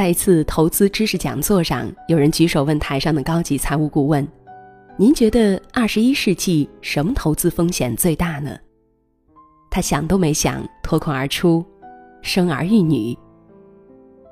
[0.00, 4.26] 在一次投资知识讲座上，有人举手问台上的高级财务顾问
[4.96, 8.56] ：“您觉得二十一世纪什么投资风险最大呢？”
[9.70, 11.62] 他想都没想，脱口而出
[12.24, 13.14] ：“生儿育女。”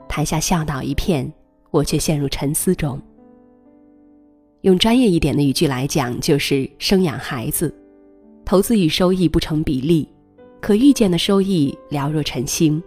[0.08, 1.30] 台下笑倒一片，
[1.70, 2.98] 我却陷入沉思中。
[4.62, 7.70] 用专业一点的语句来讲，就是生养孩子，
[8.42, 10.08] 投资与收益不成比例，
[10.62, 12.82] 可预见的收益寥若晨星。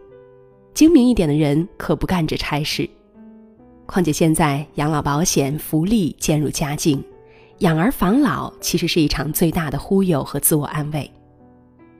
[0.74, 2.90] 精明一点的人可不干这差事。
[3.86, 7.04] 况且现在养老保险福利渐入佳境，
[7.60, 11.12] 养儿防老其实是一场最大的忽悠和自我安慰。《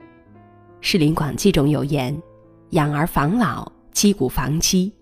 [0.80, 2.16] 士林广记》中有言
[2.70, 4.92] ：“养儿防老，积谷防饥。”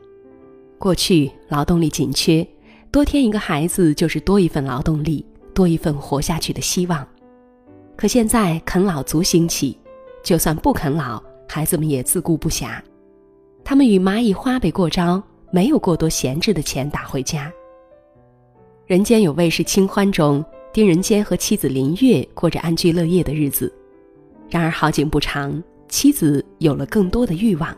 [0.78, 2.46] 过去劳动力紧缺。
[2.92, 5.24] 多添一个孩子就是多一份劳动力，
[5.54, 7.06] 多一份活下去的希望。
[7.96, 9.78] 可现在啃老族兴起，
[10.24, 12.80] 就算不啃老，孩子们也自顾不暇。
[13.70, 17.52] 他们与蚂蚁花呗过招，没有过多闲置的钱打回家。
[18.84, 23.72] 人间有味是清欢中，丁仁坚和妻子林月过着安居乐业的日子。
[24.48, 27.72] 然而好景不长，妻子有了更多的欲望，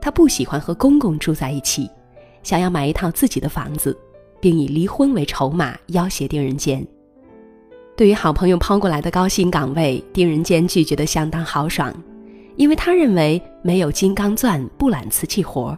[0.00, 1.88] 她不喜欢和公公住在一起，
[2.42, 3.96] 想要买一套自己的房子。
[4.40, 6.84] 并以离婚为筹码要挟丁仁坚。
[7.96, 11.94] 对于好朋友抛过来的高薪岗位，丁仁坚拒绝的相当豪爽，
[12.56, 15.76] 因为他认为没有金刚钻不揽瓷器活，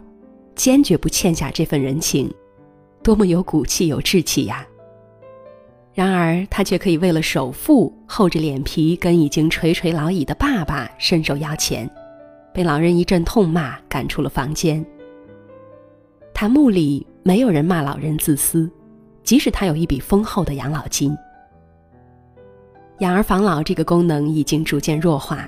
[0.55, 2.33] 坚决不欠下这份人情，
[3.03, 4.65] 多么有骨气有志气呀！
[5.93, 11.89] 然而他却可以为了首付厚着脸皮跟已经垂垂老矣的爸爸伸手要钱，
[12.53, 14.85] 被老人一阵痛骂赶出了房间。
[16.33, 17.05] 谭墓里。
[17.21, 18.67] 没有人骂老人自私，
[19.23, 21.15] 即使他有一笔丰厚的养老金。
[22.99, 25.47] 养儿防老这个功能已经逐渐弱化，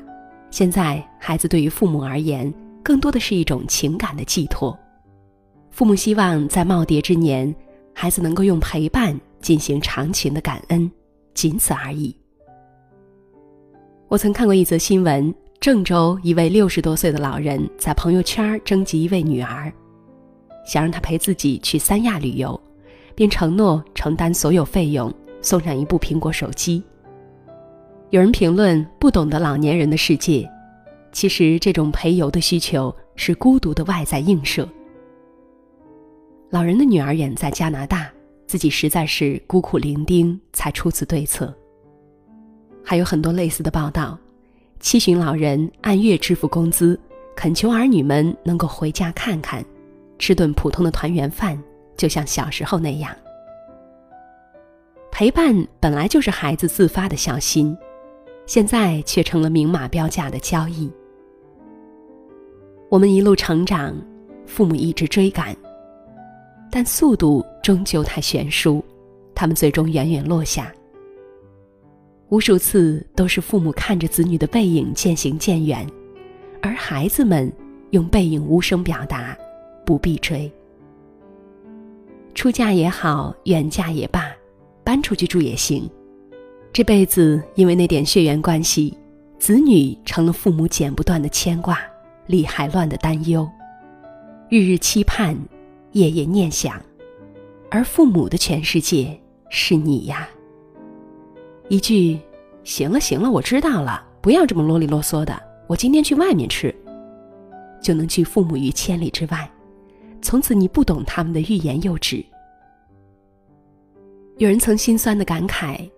[0.51, 2.53] 现在孩子对于父母而言，
[2.83, 4.77] 更多的是一种情感的寄托。
[5.71, 7.53] 父母希望在耄耋之年，
[7.93, 10.91] 孩子能够用陪伴进行长情的感恩，
[11.33, 12.15] 仅此而已。
[14.09, 19.71] 我曾看过一则新闻：郑州一位六十多岁的老人在朋友圈征集一位女儿。
[20.63, 22.59] 想让他陪自己去三亚旅游，
[23.15, 26.83] 并承诺承担所有费用，送上一部苹果手机。
[28.11, 30.49] 有人评论不懂得老年人的世界，
[31.13, 34.67] 其实这种陪游的需求是孤独的外在映射。
[36.49, 38.11] 老人的女儿远在加拿大，
[38.45, 41.55] 自己实在是孤苦伶仃，才出此对策。
[42.83, 44.19] 还有很多类似的报道，
[44.81, 46.99] 七旬老人按月支付工资，
[47.33, 49.63] 恳求儿女们能够回家看看。
[50.19, 51.57] 吃顿普通的团圆饭，
[51.95, 53.15] 就像小时候那样。
[55.13, 57.75] 陪伴本来就是孩子自发的孝心，
[58.45, 60.91] 现在却成了明码标价的交易。
[62.89, 63.95] 我们一路成长，
[64.45, 65.55] 父母一直追赶，
[66.69, 68.83] 但速度终究太悬殊，
[69.33, 70.73] 他们最终远远落下。
[72.29, 75.85] 无数次都是父母看着子女的背影渐行渐远，
[76.61, 77.51] 而孩子们
[77.91, 79.37] 用背影无声表达。
[79.83, 80.49] 不必追。
[82.33, 84.31] 出嫁也好，远嫁也罢，
[84.85, 85.89] 搬出去住也行。
[86.73, 88.97] 这辈子因为那点血缘关系，
[89.37, 91.77] 子女成了父母剪不断的牵挂，
[92.27, 93.49] 理还乱的担忧，
[94.49, 95.37] 日日期盼，
[95.91, 96.81] 夜夜念想。
[97.69, 100.29] 而父母的全世界是你呀。
[101.67, 102.17] 一句
[102.63, 106.73] “行了行了，我知道了，不要这么啰里啰嗦的，我今天去外面吃”，
[107.83, 109.49] 就能拒父母于千里之外。
[110.21, 112.23] 从此你不懂他们的欲言又止。
[114.37, 115.89] 有人曾心酸的感慨：“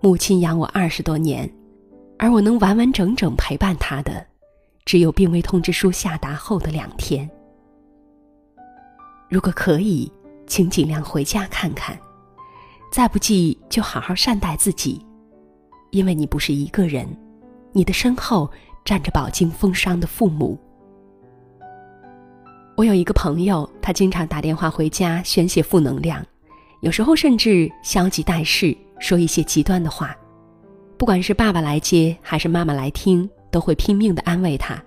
[0.00, 1.50] 母亲养我二十多年，
[2.18, 4.24] 而我能完完整整陪伴她的，
[4.84, 7.28] 只有病危通知书下达后的两天。
[9.28, 10.10] 如果可以，
[10.46, 11.96] 请尽量回家看看；
[12.92, 15.04] 再不济，就好好善待自己，
[15.90, 17.04] 因为你不是一个人，
[17.72, 18.48] 你的身后
[18.84, 20.56] 站着饱经风霜的父母。”
[22.76, 26.24] 我有一个朋友，他经常打电话回家宣泄负能量，
[26.82, 30.16] 有时候甚至消极怠事，说一些极端的话。
[30.96, 34.82] 不管是爸爸来接还是妈妈来听，都会拼命的安慰他：“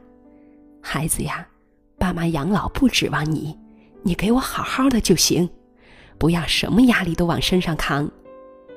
[0.84, 1.48] 孩子呀，
[1.98, 3.58] 爸妈养老不指望你，
[4.04, 5.50] 你给我好好的就行，
[6.18, 8.12] 不要什么压力都往身上扛。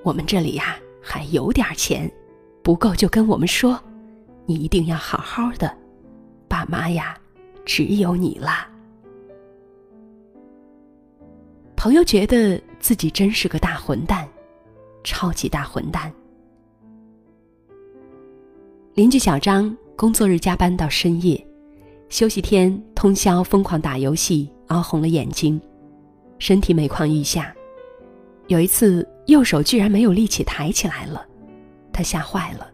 [0.04, 2.08] 我们这里呀还有点钱，
[2.62, 3.82] 不够就跟我们说，
[4.46, 5.76] 你一定要好好的。
[6.46, 7.19] 爸妈呀，
[7.64, 8.69] 只有你了。”
[11.75, 14.26] 朋友觉得自己真是个大混蛋，
[15.04, 16.12] 超级大混蛋。
[18.94, 21.46] 邻居小张工作日加班到深夜，
[22.08, 25.60] 休息天通宵疯狂打游戏，熬红了眼睛，
[26.38, 27.54] 身体每况愈下。
[28.46, 31.26] 有一次，右手居然没有力气抬起来了，
[31.92, 32.70] 他吓坏了，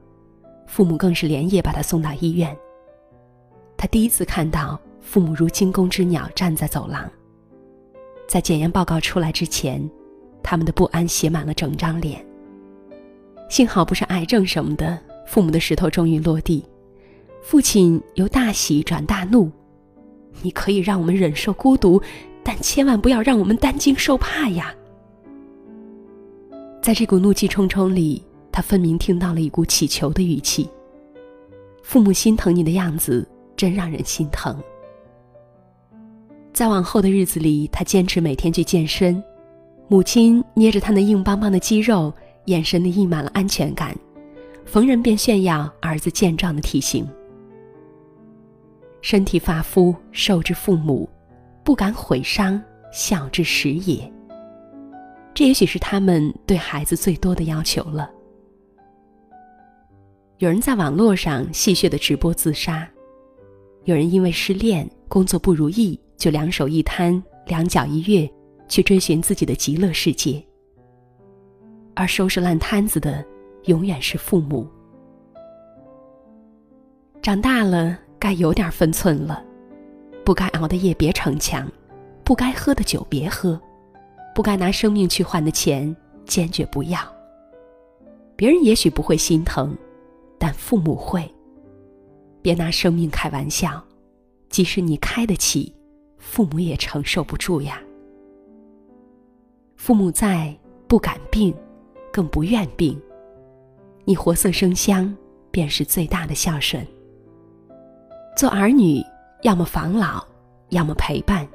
[0.66, 2.56] 父母更是连夜把他送到医院。
[3.76, 7.10] 他第一次看到父母如惊弓之鸟站在走廊。
[8.28, 9.90] 在检验报告出来之前，
[10.42, 12.24] 他们的不安写满了整张脸。
[13.48, 16.64] 幸好不是癌症什么的，父母的石头终于落地。
[17.42, 19.50] 父亲由大喜转大怒
[20.42, 22.00] ：“你可以让我们忍受孤独，
[22.44, 24.74] 但千万不要让我们担惊受怕呀！”
[26.82, 28.22] 在这股怒气冲冲里，
[28.52, 30.68] 他分明听到了一股乞求的语气。
[31.82, 33.26] 父母心疼你的样子，
[33.56, 34.56] 真让人心疼。
[36.52, 39.22] 在往后的日子里，他坚持每天去健身。
[39.90, 42.14] 母亲捏着他那硬邦邦的肌肉，
[42.44, 43.92] 眼神里溢满了安全感，
[44.64, 47.04] 逢人便炫耀儿子健壮的体型。
[49.00, 51.10] 身体发肤，受之父母，
[51.64, 54.00] 不敢毁伤，孝之始也。
[55.34, 58.08] 这也许是他们对孩子最多的要求了。
[60.38, 62.88] 有人在网络上戏谑的直播自杀，
[63.86, 68.30] 有人因为失恋、工作不如意，就两手一摊、两脚一跃，
[68.70, 70.42] 去追寻自己的极乐世界。
[71.94, 73.22] 而收拾烂摊子的，
[73.64, 74.66] 永远是父母。
[77.20, 79.44] 长大了，该有点分寸了，
[80.24, 81.70] 不该熬的夜别逞强，
[82.24, 83.60] 不该喝的酒别喝。
[84.34, 85.94] 不该拿生命去换的钱，
[86.24, 87.00] 坚决不要。
[88.36, 89.76] 别人也许不会心疼，
[90.38, 91.28] 但父母会。
[92.40, 93.84] 别拿生命开玩笑，
[94.48, 95.74] 即使你开得起，
[96.16, 97.82] 父母也承受不住呀。
[99.80, 100.54] 父母在，
[100.86, 101.54] 不敢病，
[102.12, 103.00] 更不愿病。
[104.04, 105.16] 你活色生香，
[105.50, 106.86] 便是最大的孝顺。
[108.36, 109.02] 做儿女，
[109.40, 110.22] 要么防老，
[110.68, 111.48] 要么陪伴。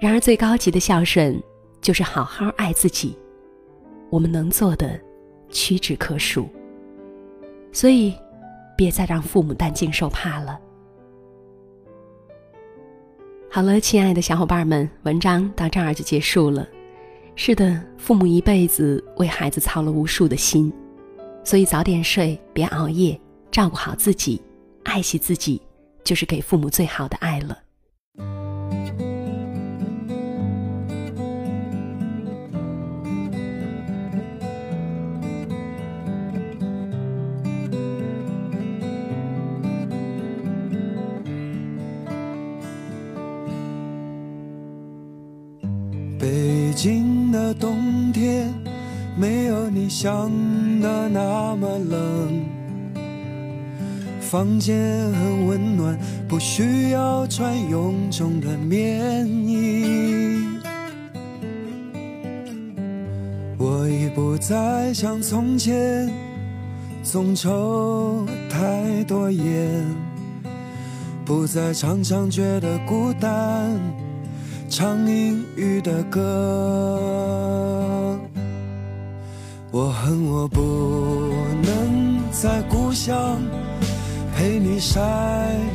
[0.00, 1.38] 然而，最高级的孝顺。
[1.82, 3.16] 就是好好爱自己，
[4.08, 4.98] 我们能做的
[5.50, 6.48] 屈指可数。
[7.70, 8.14] 所以，
[8.76, 10.58] 别再让父母担惊受怕了。
[13.50, 16.66] 好了，亲爱的小伙伴们，文章到这儿就结束了。
[17.42, 20.70] 是的，父母一辈子为孩子操了无数的心，
[21.42, 23.18] 所以早点睡，别熬夜，
[23.50, 24.38] 照顾好自己，
[24.84, 25.58] 爱惜自己，
[26.04, 27.56] 就是给父母最好的爱了。
[46.80, 48.50] 北京的冬天
[49.14, 50.30] 没有你想
[50.80, 52.42] 的那么冷，
[54.18, 60.42] 房间很温暖，不需要穿臃肿的棉衣。
[63.58, 66.10] 我已不再像从前
[67.02, 69.84] 总抽太多烟，
[71.26, 73.78] 不再常常觉得孤单。
[74.70, 76.20] 唱英语的歌，
[79.72, 80.60] 我恨我不
[81.60, 83.42] 能在故乡
[84.32, 85.00] 陪你晒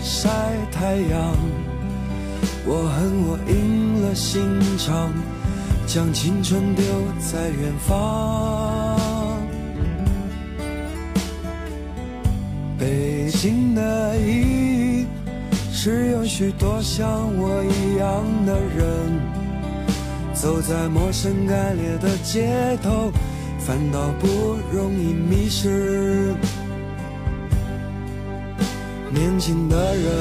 [0.01, 0.29] 晒
[0.71, 1.35] 太阳，
[2.65, 4.41] 我恨我赢了心
[4.77, 5.11] 肠，
[5.85, 6.85] 将青春丢
[7.19, 8.64] 在远方。
[16.37, 19.21] 许多像我一样的人，
[20.33, 23.09] 走在陌生干裂的街头，
[23.57, 24.27] 反倒不
[24.69, 26.35] 容易迷失。
[29.09, 30.11] 年轻的人，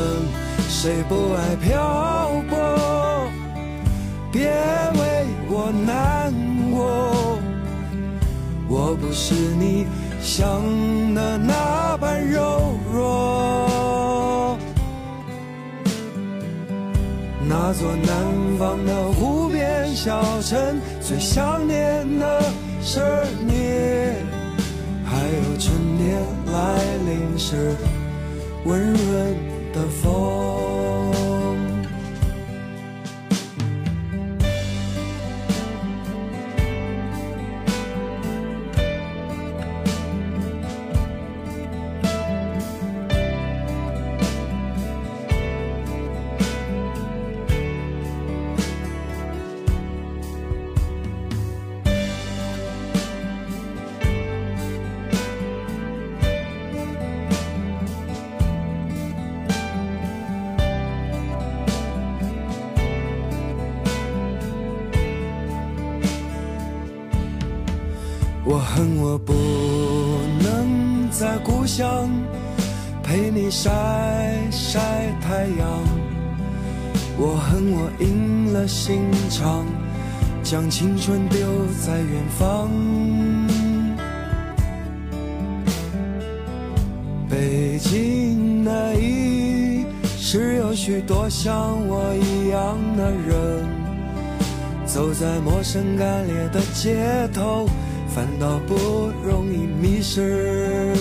[0.69, 3.29] 谁不爱漂泊？
[4.31, 4.53] 别
[4.95, 6.33] 为我难
[6.71, 7.41] 过，
[8.69, 9.85] 我不是你
[10.23, 10.63] 想
[11.13, 12.79] 的那般柔
[17.67, 22.43] 那座南方的湖边小城，最想念的
[22.83, 23.01] 是
[23.47, 23.55] 你，
[25.03, 27.75] 还有春天来临时
[28.67, 29.35] 温润
[29.73, 30.24] 的风。
[68.75, 69.33] 恨我不
[70.43, 72.11] 能在故乡
[73.05, 73.71] 陪你晒
[74.51, 74.81] 晒
[75.23, 75.69] 太阳，
[77.17, 79.65] 我恨我赢了心肠，
[80.43, 81.39] 将青春丢
[81.87, 82.69] 在远方。
[87.31, 89.87] 北京那里
[90.19, 91.55] 是有许多像
[91.87, 93.69] 我一样的人，
[94.85, 97.69] 走在陌生干裂的街头。
[98.15, 100.95] 反倒不容易迷失。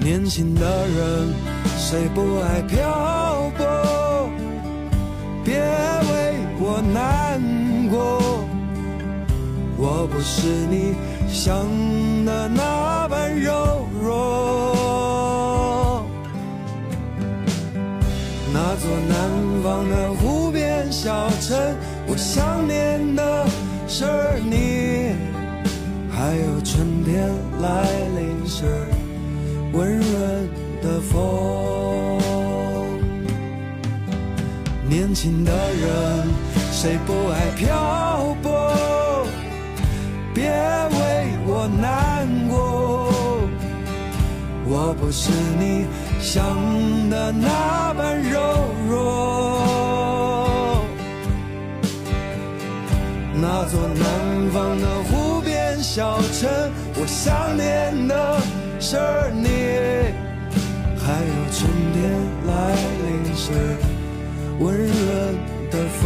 [0.00, 1.34] 年轻的人，
[1.76, 4.30] 谁不爱漂泊？
[5.44, 7.38] 别为我难
[7.90, 8.46] 过，
[9.76, 10.94] 我不是你
[11.28, 11.54] 想
[12.24, 16.06] 的那般柔弱。
[18.50, 19.18] 那座南
[19.62, 21.76] 方的湖边小城，
[22.06, 23.46] 我想念的。
[23.90, 24.04] 是
[24.44, 25.14] 你，
[26.12, 27.26] 还有春天
[27.62, 28.66] 来临时
[29.72, 30.48] 温润
[30.82, 32.20] 的风。
[34.86, 36.28] 年轻的人，
[36.70, 39.26] 谁不爱漂泊？
[40.34, 40.50] 别为
[41.46, 43.48] 我难过，
[44.66, 45.86] 我不是你
[46.20, 46.44] 想
[47.08, 48.38] 的那般柔
[48.86, 49.27] 弱。
[53.70, 56.48] 座南方的湖边小城，
[56.94, 58.40] 我想念的
[58.80, 58.96] 是
[59.34, 59.48] 你，
[60.96, 61.96] 还有春天
[62.46, 62.50] 来
[63.04, 63.06] 临
[63.36, 63.52] 时
[64.58, 65.36] 温润
[65.70, 66.02] 的风。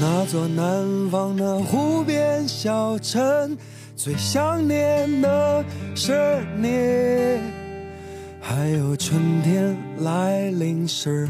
[0.00, 3.56] 那座南方的湖边小城，
[3.94, 5.64] 最想念的
[5.94, 7.38] 是你，
[8.40, 11.28] 还有春天来临时。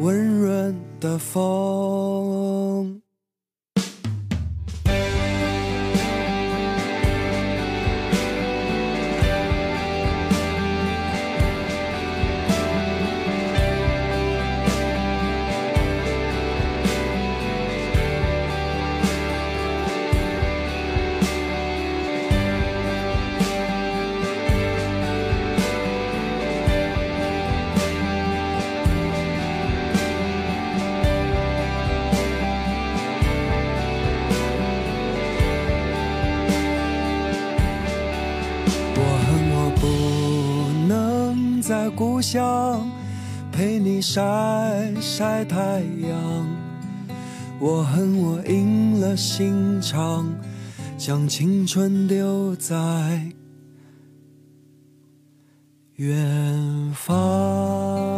[0.00, 2.09] 温润的风。
[42.00, 42.90] 故乡
[43.52, 44.22] 陪你晒
[45.02, 46.48] 晒太阳，
[47.58, 50.26] 我恨我赢了心肠，
[50.96, 53.30] 将青春丢在
[55.96, 58.09] 远方。